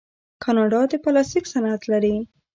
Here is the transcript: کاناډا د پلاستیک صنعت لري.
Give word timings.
کاناډا 0.43 0.81
د 0.91 0.93
پلاستیک 1.03 1.45
صنعت 1.53 1.81
لري. 1.91 2.15